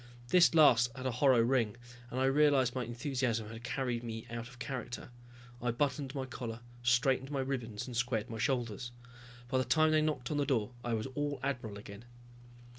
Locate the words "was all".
10.95-11.39